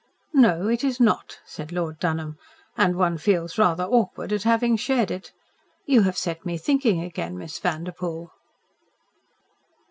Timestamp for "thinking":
6.57-7.01